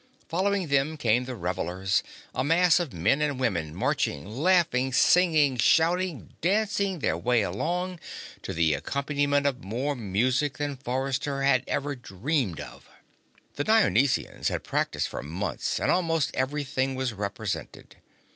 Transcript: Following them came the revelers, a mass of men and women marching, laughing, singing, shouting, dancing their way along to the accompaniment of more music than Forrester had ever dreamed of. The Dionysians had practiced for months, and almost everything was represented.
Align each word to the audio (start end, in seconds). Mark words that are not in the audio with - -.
Following 0.29 0.69
them 0.69 0.97
came 0.97 1.25
the 1.25 1.35
revelers, 1.35 2.01
a 2.33 2.43
mass 2.43 2.79
of 2.79 2.91
men 2.91 3.21
and 3.21 3.39
women 3.39 3.75
marching, 3.75 4.25
laughing, 4.27 4.91
singing, 4.91 5.57
shouting, 5.57 6.33
dancing 6.41 6.97
their 6.97 7.15
way 7.15 7.43
along 7.43 7.99
to 8.41 8.51
the 8.51 8.73
accompaniment 8.73 9.45
of 9.45 9.63
more 9.63 9.95
music 9.95 10.57
than 10.57 10.75
Forrester 10.75 11.43
had 11.43 11.63
ever 11.67 11.95
dreamed 11.95 12.59
of. 12.59 12.89
The 13.57 13.63
Dionysians 13.63 14.47
had 14.47 14.63
practiced 14.63 15.07
for 15.07 15.21
months, 15.21 15.79
and 15.79 15.91
almost 15.91 16.33
everything 16.33 16.95
was 16.95 17.13
represented. 17.13 17.97